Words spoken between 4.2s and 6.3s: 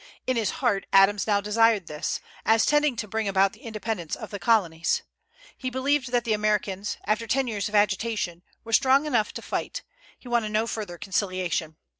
the Colonies. He believed that